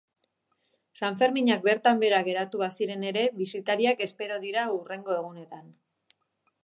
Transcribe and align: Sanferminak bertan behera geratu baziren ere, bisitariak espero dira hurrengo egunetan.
Sanferminak 1.01 1.67
bertan 1.67 2.01
behera 2.03 2.21
geratu 2.29 2.63
baziren 2.63 3.05
ere, 3.11 3.25
bisitariak 3.43 4.01
espero 4.07 4.41
dira 4.47 4.65
hurrengo 4.77 5.19
egunetan. 5.21 5.73